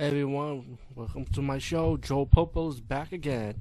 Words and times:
Everyone. 0.00 0.78
Welcome 0.94 1.26
to 1.26 1.42
my 1.42 1.58
show. 1.58 1.98
Joe 1.98 2.24
Popo 2.24 2.70
is 2.70 2.80
back 2.80 3.12
again, 3.12 3.56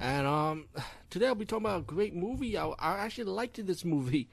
and 0.00 0.26
um, 0.26 0.64
today 1.10 1.28
I'll 1.28 1.36
be 1.36 1.44
talking 1.44 1.64
about 1.64 1.82
a 1.82 1.84
great 1.84 2.12
movie. 2.12 2.58
I, 2.58 2.66
I 2.70 2.98
actually 2.98 3.30
liked 3.30 3.64
this 3.64 3.84
movie. 3.84 4.28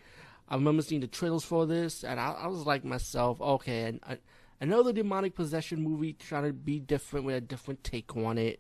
I 0.50 0.55
remember 0.55 0.82
seeing 0.82 1.02
the 1.02 1.08
trailers 1.08 1.44
for 1.44 1.68
this, 1.68 2.04
and 2.04 2.20
I, 2.20 2.32
I 2.32 2.48
was 2.48 2.66
like 2.66 2.84
myself, 2.84 3.40
okay, 3.40 3.84
and 3.84 4.00
I, 4.10 4.18
another 4.60 4.91
demonic 4.91 5.36
possession 5.36 5.84
movie 5.84 6.13
trying 6.13 6.46
to 6.46 6.54
be 6.54 6.80
different 6.80 7.27
with 7.27 7.36
a 7.36 7.41
different 7.41 7.84
take 7.84 8.18
on 8.18 8.40
it. 8.40 8.60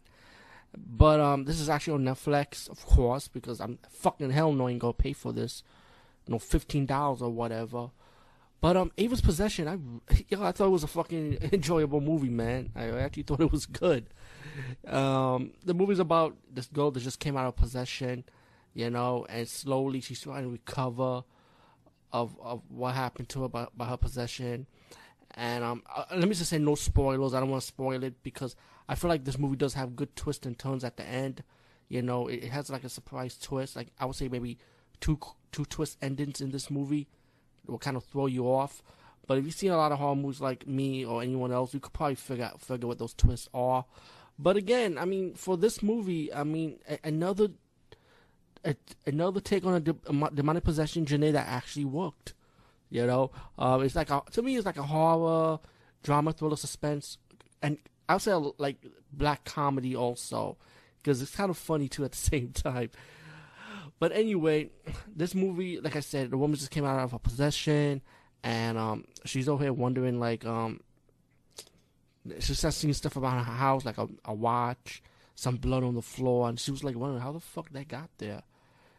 But 0.77 1.19
um, 1.19 1.45
this 1.45 1.59
is 1.59 1.69
actually 1.69 1.95
on 1.95 2.15
Netflix, 2.15 2.69
of 2.69 2.85
course, 2.85 3.27
because 3.27 3.59
I'm 3.59 3.79
fucking 3.89 4.29
hell 4.29 4.53
no 4.53 4.69
ain't 4.69 4.81
gonna 4.81 4.93
pay 4.93 5.13
for 5.13 5.33
this, 5.33 5.63
you 6.27 6.31
know, 6.31 6.39
fifteen 6.39 6.85
dollars 6.85 7.23
or 7.23 7.31
whatever. 7.31 7.89
But 8.59 8.75
um, 8.75 8.91
Ava's 8.97 9.21
Possession, 9.21 9.67
I 9.67 9.77
yo, 10.29 10.43
I 10.43 10.51
thought 10.51 10.67
it 10.67 10.71
was 10.71 10.83
a 10.83 10.87
fucking 10.87 11.37
enjoyable 11.53 12.01
movie, 12.01 12.29
man. 12.29 12.71
I 12.75 12.87
actually 12.99 13.23
thought 13.23 13.39
it 13.39 13.51
was 13.51 13.65
good. 13.65 14.07
Um, 14.87 15.51
the 15.63 15.75
movie's 15.75 15.99
about 15.99 16.35
this 16.51 16.65
girl 16.65 16.89
that 16.91 17.01
just 17.01 17.19
came 17.19 17.37
out 17.37 17.45
of 17.45 17.55
possession, 17.55 18.23
you 18.73 18.89
know, 18.89 19.25
and 19.29 19.47
slowly 19.47 20.01
she's 20.01 20.21
trying 20.21 20.43
to 20.43 20.49
recover 20.49 21.23
of 22.11 22.35
of 22.41 22.61
what 22.69 22.95
happened 22.95 23.29
to 23.29 23.43
her 23.43 23.49
by, 23.49 23.67
by 23.75 23.85
her 23.85 23.97
possession. 23.97 24.65
And 25.35 25.63
um, 25.63 25.83
uh, 25.95 26.05
let 26.11 26.27
me 26.27 26.33
just 26.33 26.49
say 26.49 26.57
no 26.57 26.73
spoilers. 26.73 27.35
I 27.35 27.39
don't 27.39 27.49
want 27.51 27.61
to 27.61 27.67
spoil 27.67 28.03
it 28.03 28.23
because 28.23 28.55
I 28.89 28.95
feel 28.95 29.09
like 29.09 29.23
this 29.23 29.37
movie 29.37 29.57
does 29.57 29.75
have 29.75 29.95
good 29.95 30.15
twists 30.15 30.47
and 30.47 30.57
turns 30.57 30.83
at 30.83 30.97
the 30.97 31.03
end. 31.03 31.43
You 31.89 32.01
know, 32.01 32.27
it, 32.27 32.45
it 32.45 32.51
has 32.51 32.71
like 32.71 32.83
a 32.83 32.89
surprise 32.89 33.37
twist. 33.37 33.75
Like 33.75 33.89
I 33.99 34.05
would 34.05 34.15
say 34.15 34.29
maybe 34.29 34.57
two 34.99 35.19
two 35.51 35.65
twist 35.65 35.97
endings 36.01 36.41
in 36.41 36.49
this 36.49 36.71
movie 36.71 37.07
will 37.69 37.79
kind 37.79 37.97
of 37.97 38.03
throw 38.03 38.25
you 38.25 38.45
off. 38.45 38.81
But 39.27 39.37
if 39.37 39.45
you've 39.45 39.55
seen 39.55 39.71
a 39.71 39.77
lot 39.77 39.91
of 39.91 39.99
horror 39.99 40.15
movies 40.15 40.39
like 40.39 40.65
me 40.67 41.05
or 41.05 41.21
anyone 41.21 41.51
else, 41.51 41.73
you 41.73 41.79
could 41.79 41.93
probably 41.93 42.15
figure 42.15 42.45
out 42.45 42.61
figure 42.61 42.87
what 42.87 42.97
those 42.99 43.13
twists 43.13 43.49
are. 43.53 43.85
But 44.39 44.55
again, 44.55 44.97
I 44.97 45.05
mean, 45.05 45.33
for 45.33 45.57
this 45.57 45.81
movie, 45.83 46.33
I 46.33 46.43
mean, 46.43 46.79
a- 46.87 46.99
another 47.03 47.49
a, 48.63 48.75
another 49.05 49.39
take 49.39 49.65
on 49.65 49.73
a, 49.73 49.79
de- 49.79 49.95
a 50.07 50.29
demonic 50.31 50.63
possession 50.63 51.05
genre 51.05 51.31
that 51.31 51.47
actually 51.47 51.85
worked. 51.85 52.33
You 52.89 53.05
know, 53.05 53.31
uh, 53.59 53.79
it's 53.83 53.95
like 53.95 54.09
a, 54.09 54.21
to 54.31 54.41
me, 54.41 54.55
it's 54.55 54.65
like 54.65 54.77
a 54.77 54.83
horror, 54.83 55.59
drama, 56.03 56.31
thriller, 56.31 56.55
suspense, 56.55 57.17
and 57.61 57.77
I'll 58.07 58.19
say 58.19 58.33
like 58.33 58.77
black 59.11 59.43
comedy 59.43 59.93
also, 59.95 60.57
because 61.01 61.21
it's 61.21 61.35
kind 61.35 61.49
of 61.49 61.57
funny 61.57 61.89
too 61.89 62.05
at 62.05 62.11
the 62.11 62.17
same 62.31 62.51
time. 62.53 62.91
But 63.99 64.11
anyway, 64.11 64.69
this 65.15 65.33
movie, 65.33 65.79
like 65.79 65.95
I 65.95 66.01
said, 66.01 66.31
the 66.31 66.37
woman 66.37 66.57
just 66.57 66.71
came 66.71 66.85
out 66.85 66.99
of 66.99 67.13
a 67.13 67.19
possession, 67.19 68.01
and 68.43 68.77
um, 68.77 69.05
she's 69.25 69.49
over 69.49 69.63
here 69.63 69.73
wondering 69.73 70.19
like 70.19 70.45
um, 70.45 70.81
she 72.39 72.53
starts 72.53 72.77
seeing 72.77 72.93
stuff 72.93 73.15
about 73.15 73.45
her 73.45 73.51
house, 73.51 73.85
like 73.85 73.97
a, 73.97 74.07
a 74.25 74.33
watch, 74.33 75.01
some 75.35 75.55
blood 75.55 75.83
on 75.83 75.95
the 75.95 76.01
floor, 76.01 76.49
and 76.49 76.59
she 76.59 76.71
was 76.71 76.83
like 76.83 76.95
wondering 76.95 77.21
how 77.21 77.31
the 77.31 77.39
fuck 77.39 77.69
that 77.71 77.87
got 77.87 78.09
there. 78.17 78.43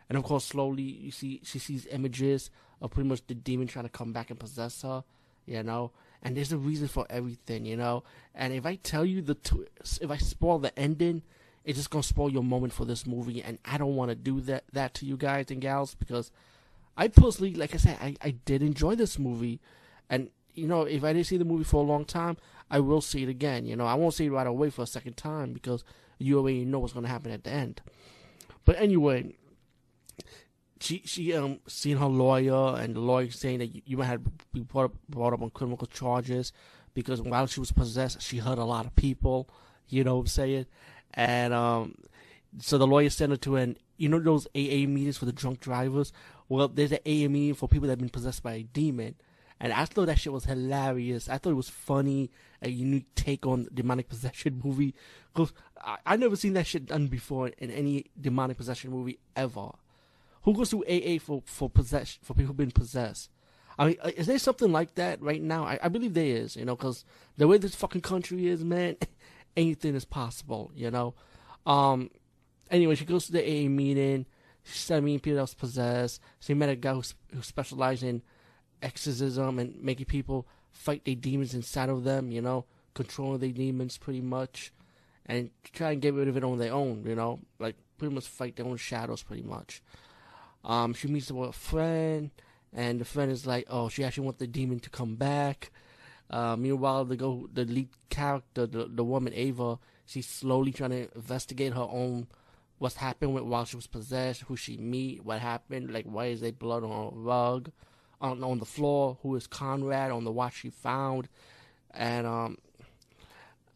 And 0.08 0.16
of 0.16 0.24
course, 0.24 0.44
slowly 0.44 0.82
you 0.82 1.10
see 1.10 1.40
she 1.44 1.58
sees 1.58 1.86
images 1.86 2.50
of 2.80 2.90
pretty 2.90 3.08
much 3.08 3.26
the 3.26 3.34
demon 3.34 3.66
trying 3.66 3.84
to 3.84 3.90
come 3.90 4.12
back 4.12 4.30
and 4.30 4.38
possess 4.38 4.82
her, 4.82 5.04
you 5.46 5.62
know. 5.62 5.92
And 6.22 6.36
there's 6.36 6.52
a 6.52 6.58
reason 6.58 6.88
for 6.88 7.06
everything, 7.10 7.66
you 7.66 7.76
know. 7.76 8.04
And 8.34 8.52
if 8.52 8.66
I 8.66 8.76
tell 8.76 9.04
you 9.04 9.22
the 9.22 9.34
tw- 9.34 9.68
if 10.00 10.10
I 10.10 10.16
spoil 10.16 10.58
the 10.58 10.76
ending, 10.78 11.22
it's 11.68 11.76
just 11.76 11.90
gonna 11.90 12.02
spoil 12.02 12.30
your 12.32 12.42
moment 12.42 12.72
for 12.72 12.86
this 12.86 13.06
movie, 13.06 13.42
and 13.42 13.58
I 13.62 13.76
don't 13.76 13.94
want 13.94 14.08
to 14.10 14.14
do 14.14 14.40
that 14.40 14.64
that 14.72 14.94
to 14.94 15.06
you 15.06 15.18
guys 15.18 15.50
and 15.50 15.60
gals 15.60 15.94
because 15.94 16.32
I 16.96 17.08
personally, 17.08 17.54
like 17.54 17.74
I 17.74 17.76
said, 17.76 17.98
I, 18.00 18.16
I 18.22 18.30
did 18.30 18.62
enjoy 18.62 18.94
this 18.94 19.18
movie, 19.18 19.60
and 20.08 20.30
you 20.54 20.66
know, 20.66 20.84
if 20.84 21.04
I 21.04 21.12
didn't 21.12 21.26
see 21.26 21.36
the 21.36 21.44
movie 21.44 21.64
for 21.64 21.84
a 21.84 21.86
long 21.86 22.06
time, 22.06 22.38
I 22.70 22.80
will 22.80 23.02
see 23.02 23.22
it 23.22 23.28
again. 23.28 23.66
You 23.66 23.76
know, 23.76 23.84
I 23.84 23.92
won't 23.94 24.14
see 24.14 24.24
it 24.24 24.30
right 24.30 24.46
away 24.46 24.70
for 24.70 24.80
a 24.80 24.86
second 24.86 25.18
time 25.18 25.52
because 25.52 25.84
you 26.18 26.38
already 26.38 26.64
know 26.64 26.78
what's 26.78 26.94
gonna 26.94 27.06
happen 27.06 27.32
at 27.32 27.44
the 27.44 27.50
end. 27.50 27.82
But 28.64 28.80
anyway, 28.80 29.36
she 30.80 31.02
she 31.04 31.34
um 31.34 31.60
seen 31.66 31.98
her 31.98 32.06
lawyer 32.06 32.78
and 32.78 32.96
the 32.96 33.00
lawyer 33.00 33.30
saying 33.30 33.58
that 33.58 33.74
you, 33.74 33.82
you 33.84 33.96
might 33.98 34.06
have 34.06 34.22
be 34.54 34.60
brought 34.62 34.86
up, 34.86 34.94
brought 35.06 35.34
up 35.34 35.42
on 35.42 35.50
criminal 35.50 35.86
charges 35.86 36.50
because 36.94 37.20
while 37.20 37.46
she 37.46 37.60
was 37.60 37.72
possessed, 37.72 38.22
she 38.22 38.38
hurt 38.38 38.56
a 38.56 38.64
lot 38.64 38.86
of 38.86 38.96
people. 38.96 39.50
You 39.90 40.04
know 40.04 40.16
what 40.16 40.22
I'm 40.22 40.26
saying? 40.28 40.66
And 41.14 41.52
um, 41.54 41.94
so 42.58 42.78
the 42.78 42.86
lawyer 42.86 43.10
sent 43.10 43.30
her 43.30 43.36
to 43.38 43.56
an 43.56 43.76
you 43.96 44.08
know 44.08 44.20
those 44.20 44.46
AA 44.54 44.86
meetings 44.86 45.18
for 45.18 45.24
the 45.26 45.32
drunk 45.32 45.60
drivers. 45.60 46.12
Well, 46.48 46.68
there's 46.68 46.92
an 46.92 47.00
AA 47.04 47.28
meeting 47.28 47.54
for 47.54 47.68
people 47.68 47.86
that 47.88 47.92
have 47.92 47.98
been 47.98 48.08
possessed 48.08 48.42
by 48.42 48.54
a 48.54 48.62
demon. 48.62 49.16
And 49.60 49.72
I 49.72 49.84
thought 49.86 50.06
that 50.06 50.20
shit 50.20 50.32
was 50.32 50.44
hilarious. 50.44 51.28
I 51.28 51.38
thought 51.38 51.50
it 51.50 51.54
was 51.54 51.68
funny, 51.68 52.30
a 52.62 52.68
unique 52.68 53.12
take 53.16 53.44
on 53.44 53.68
demonic 53.74 54.08
possession 54.08 54.60
movie. 54.64 54.94
Cause 55.34 55.52
I, 55.82 55.98
I 56.06 56.16
never 56.16 56.36
seen 56.36 56.52
that 56.54 56.66
shit 56.66 56.86
done 56.86 57.08
before 57.08 57.48
in 57.58 57.70
any 57.70 58.06
demonic 58.20 58.56
possession 58.56 58.90
movie 58.90 59.18
ever. 59.36 59.70
Who 60.42 60.54
goes 60.54 60.70
to 60.70 60.84
AA 60.86 61.18
for 61.18 61.42
for 61.44 61.68
possession 61.68 62.20
for 62.22 62.34
people 62.34 62.54
being 62.54 62.70
possessed? 62.70 63.30
I 63.78 63.86
mean, 63.86 63.96
uh, 64.02 64.10
is 64.16 64.26
there 64.26 64.38
something 64.38 64.72
like 64.72 64.94
that 64.96 65.22
right 65.22 65.42
now? 65.42 65.64
I, 65.64 65.78
I 65.82 65.88
believe 65.88 66.14
there 66.14 66.24
is, 66.24 66.56
you 66.56 66.64
know, 66.64 66.74
because 66.74 67.04
the 67.36 67.46
way 67.46 67.58
this 67.58 67.74
fucking 67.74 68.00
country 68.00 68.48
is, 68.48 68.64
man, 68.64 68.96
anything 69.56 69.94
is 69.94 70.04
possible, 70.04 70.70
you 70.74 70.90
know. 70.90 71.14
Um, 71.66 72.10
anyway, 72.70 72.94
she 72.94 73.04
goes 73.04 73.26
to 73.26 73.32
the 73.32 73.42
AA 73.42 73.68
meeting. 73.68 74.26
She 74.64 74.78
started 74.78 75.04
meeting 75.04 75.20
people 75.20 75.36
that 75.36 75.42
was 75.42 75.54
possessed. 75.54 76.20
She 76.40 76.54
met 76.54 76.68
a 76.68 76.76
guy 76.76 76.92
who, 76.92 77.02
who 77.34 77.42
specialized 77.42 78.02
in 78.02 78.22
exorcism 78.82 79.58
and 79.58 79.82
making 79.82 80.06
people 80.06 80.46
fight 80.70 81.04
their 81.04 81.14
demons 81.14 81.54
inside 81.54 81.88
of 81.88 82.04
them, 82.04 82.30
you 82.30 82.40
know, 82.40 82.64
controlling 82.94 83.40
their 83.40 83.50
demons 83.50 83.98
pretty 83.98 84.20
much, 84.20 84.72
and 85.26 85.50
try 85.72 85.92
and 85.92 86.02
get 86.02 86.14
rid 86.14 86.28
of 86.28 86.36
it 86.36 86.44
on 86.44 86.58
their 86.58 86.72
own, 86.72 87.04
you 87.06 87.14
know, 87.14 87.40
like 87.58 87.76
pretty 87.96 88.14
much 88.14 88.26
fight 88.26 88.56
their 88.56 88.66
own 88.66 88.76
shadows 88.76 89.22
pretty 89.22 89.42
much. 89.42 89.82
Um, 90.64 90.94
she 90.94 91.08
meets 91.08 91.30
with 91.30 91.50
a 91.50 91.52
friend, 91.52 92.30
and 92.72 93.00
the 93.00 93.04
friend 93.04 93.30
is 93.30 93.46
like, 93.46 93.66
"Oh, 93.68 93.88
she 93.88 94.04
actually 94.04 94.24
wants 94.24 94.40
the 94.40 94.46
demon 94.46 94.80
to 94.80 94.90
come 94.90 95.16
back." 95.16 95.70
Uh, 96.30 96.56
meanwhile, 96.56 97.04
the 97.04 97.16
go 97.16 97.48
the 97.52 97.64
lead 97.64 97.88
character, 98.10 98.66
the 98.66 98.86
the 98.88 99.04
woman 99.04 99.32
Ava, 99.34 99.78
she's 100.06 100.26
slowly 100.28 100.72
trying 100.72 100.90
to 100.90 101.08
investigate 101.14 101.72
her 101.74 101.88
own 101.90 102.26
what's 102.78 102.96
happened 102.96 103.34
with 103.34 103.42
while 103.44 103.64
she 103.64 103.76
was 103.76 103.86
possessed, 103.88 104.42
who 104.42 104.56
she 104.56 104.76
meet, 104.76 105.24
what 105.24 105.40
happened, 105.40 105.92
like 105.92 106.04
why 106.04 106.26
is 106.26 106.40
there 106.40 106.52
blood 106.52 106.84
on 106.84 106.90
her 106.90 107.16
rug, 107.18 107.70
on 108.20 108.42
on 108.44 108.58
the 108.58 108.64
floor, 108.66 109.18
who 109.22 109.34
is 109.36 109.46
Conrad 109.46 110.10
on 110.10 110.24
the 110.24 110.30
watch 110.32 110.56
she 110.60 110.70
found, 110.70 111.28
and 111.92 112.26
um, 112.26 112.58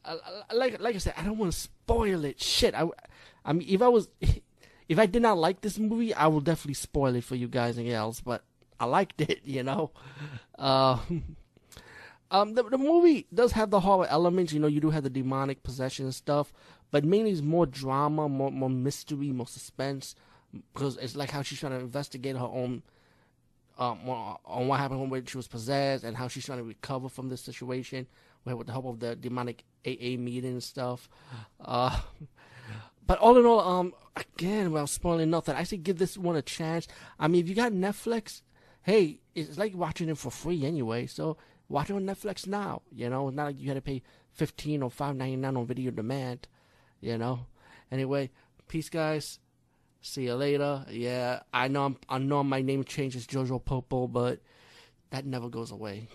I, 0.04 0.16
I- 0.50 0.54
like 0.54 0.80
like 0.80 0.94
I 0.94 0.98
said, 0.98 1.14
I 1.16 1.22
don't 1.24 1.38
want 1.38 1.52
to 1.52 1.58
spoil 1.58 2.24
it. 2.24 2.40
Shit, 2.40 2.74
I, 2.74 2.88
I 3.44 3.52
mean, 3.52 3.68
if 3.68 3.82
I 3.82 3.88
was, 3.88 4.08
if 4.88 4.98
I 4.98 5.06
did 5.06 5.22
not 5.22 5.38
like 5.38 5.60
this 5.60 5.78
movie, 5.78 6.14
I 6.14 6.26
will 6.26 6.40
definitely 6.40 6.74
spoil 6.74 7.14
it 7.14 7.24
for 7.24 7.36
you 7.36 7.48
guys 7.48 7.78
and 7.78 7.86
gals. 7.86 8.20
But 8.20 8.42
I 8.78 8.86
liked 8.86 9.20
it, 9.20 9.40
you 9.44 9.62
know. 9.62 9.90
Uh, 10.58 10.98
um, 12.32 12.54
the 12.54 12.62
the 12.64 12.78
movie 12.78 13.26
does 13.32 13.52
have 13.52 13.70
the 13.70 13.80
horror 13.80 14.06
elements. 14.08 14.52
You 14.52 14.60
know, 14.60 14.66
you 14.66 14.80
do 14.80 14.90
have 14.90 15.04
the 15.04 15.10
demonic 15.10 15.62
possession 15.62 16.06
and 16.06 16.14
stuff, 16.14 16.52
but 16.90 17.04
mainly 17.04 17.30
it's 17.30 17.42
more 17.42 17.66
drama, 17.66 18.28
more 18.28 18.50
more 18.50 18.70
mystery, 18.70 19.30
more 19.30 19.46
suspense. 19.46 20.14
Because 20.74 20.96
it's 20.96 21.14
like 21.14 21.30
how 21.30 21.42
she's 21.42 21.60
trying 21.60 21.72
to 21.72 21.78
investigate 21.78 22.36
her 22.36 22.44
own 22.44 22.82
um, 23.78 23.98
on 24.08 24.68
what 24.68 24.80
happened 24.80 25.10
when 25.10 25.24
she 25.24 25.36
was 25.36 25.48
possessed 25.48 26.04
and 26.04 26.16
how 26.16 26.28
she's 26.28 26.44
trying 26.44 26.58
to 26.58 26.64
recover 26.64 27.08
from 27.08 27.28
this 27.28 27.40
situation 27.40 28.06
with, 28.44 28.54
with 28.54 28.66
the 28.66 28.72
help 28.72 28.86
of 28.86 29.00
the 29.00 29.16
demonic 29.16 29.64
AA 29.86 30.16
meeting 30.18 30.52
and 30.52 30.62
stuff. 30.62 31.08
Uh, 31.60 31.98
but 33.06 33.18
all 33.18 33.38
in 33.38 33.46
all, 33.46 33.60
um, 33.60 33.94
again, 34.16 34.72
well, 34.72 34.86
spoiling 34.86 35.30
nothing, 35.30 35.54
I 35.54 35.64
say 35.64 35.78
give 35.78 35.98
this 35.98 36.18
one 36.18 36.36
a 36.36 36.42
chance. 36.42 36.86
I 37.18 37.28
mean, 37.28 37.42
if 37.42 37.48
you 37.48 37.54
got 37.54 37.72
Netflix, 37.72 38.42
hey, 38.82 39.20
it's 39.34 39.58
like 39.58 39.74
watching 39.74 40.08
it 40.08 40.18
for 40.18 40.30
free 40.30 40.66
anyway. 40.66 41.06
So 41.06 41.36
watch 41.72 41.90
it 41.90 41.94
on 41.94 42.04
Netflix 42.04 42.46
now. 42.46 42.82
You 42.92 43.10
know, 43.10 43.28
it's 43.28 43.36
not 43.36 43.46
like 43.46 43.60
you 43.60 43.68
had 43.68 43.74
to 43.74 43.82
pay 43.82 44.02
fifteen 44.30 44.82
or 44.82 44.90
five 44.90 45.16
ninety 45.16 45.36
nine 45.36 45.56
on 45.56 45.66
video 45.66 45.90
demand. 45.90 46.46
You 47.00 47.18
know. 47.18 47.46
Anyway, 47.90 48.30
peace, 48.68 48.88
guys. 48.88 49.38
See 50.00 50.24
you 50.24 50.34
later. 50.34 50.84
Yeah, 50.90 51.40
I 51.52 51.68
know 51.68 51.84
I'm, 51.86 51.96
I 52.08 52.18
know 52.18 52.42
my 52.42 52.60
name 52.60 52.84
changes 52.84 53.26
Jojo 53.26 53.64
Popo, 53.64 54.06
but 54.06 54.40
that 55.10 55.24
never 55.24 55.48
goes 55.48 55.70
away. 55.70 56.08